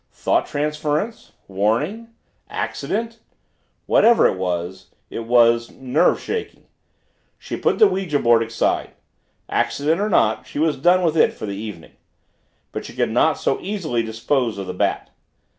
[0.11, 2.07] Thought transference warning
[2.49, 3.19] accident?
[3.85, 6.63] Whatever it was, it was nerve shaking.
[7.37, 8.95] She put the ouija board aside.
[9.47, 11.91] Accident or not, she was done with it for the evening.
[12.71, 15.11] But she could not so easily dispose of the Bat.